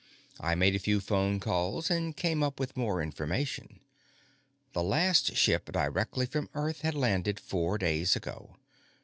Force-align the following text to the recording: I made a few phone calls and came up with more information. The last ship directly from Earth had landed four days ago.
I 0.39 0.55
made 0.55 0.73
a 0.73 0.79
few 0.79 0.99
phone 0.99 1.39
calls 1.39 1.91
and 1.91 2.17
came 2.17 2.41
up 2.41 2.59
with 2.59 2.75
more 2.75 3.03
information. 3.03 3.81
The 4.73 4.81
last 4.81 5.35
ship 5.35 5.71
directly 5.71 6.25
from 6.25 6.49
Earth 6.55 6.81
had 6.81 6.95
landed 6.95 7.39
four 7.39 7.77
days 7.77 8.15
ago. 8.15 8.55